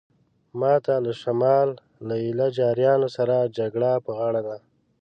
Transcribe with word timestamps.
ماته 0.59 0.93
له 1.05 1.11
شمال 1.21 1.69
له 2.07 2.15
ایله 2.25 2.47
جاریانو 2.57 3.07
سره 3.17 3.35
جګړه 3.57 3.91
په 4.05 4.11
غاړه 4.17 4.41
ده. 4.47 4.57